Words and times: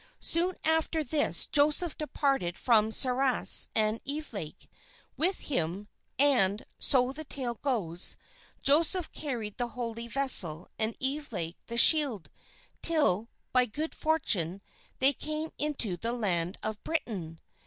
"Soon 0.19 0.55
after 0.65 1.03
this 1.03 1.45
Joseph 1.45 1.95
departed 1.95 2.57
from 2.57 2.89
Sarras 2.89 3.67
and 3.75 4.01
Evelake 4.03 4.67
with 5.15 5.41
him; 5.41 5.89
and, 6.17 6.65
so 6.79 7.11
the 7.11 7.23
tale 7.23 7.53
goes, 7.61 8.17
Joseph 8.63 9.11
carried 9.11 9.59
the 9.59 9.67
holy 9.77 10.07
vessel 10.07 10.67
and 10.79 10.97
Evelake 10.99 11.57
the 11.67 11.77
shield, 11.77 12.31
till, 12.81 13.29
by 13.53 13.67
good 13.67 13.93
fortune, 13.93 14.63
they 14.97 15.13
came 15.13 15.51
into 15.59 15.97
the 15.97 16.13
land 16.13 16.57
of 16.63 16.83
Britain. 16.83 17.39